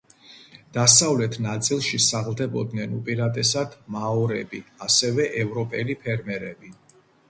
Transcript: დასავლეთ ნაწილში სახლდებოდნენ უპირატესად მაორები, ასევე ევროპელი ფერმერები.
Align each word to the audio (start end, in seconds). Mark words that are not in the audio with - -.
დასავლეთ 0.77 1.37
ნაწილში 1.47 1.99
სახლდებოდნენ 2.07 2.97
უპირატესად 3.03 3.79
მაორები, 3.99 4.67
ასევე 4.91 5.33
ევროპელი 5.47 6.03
ფერმერები. 6.05 6.79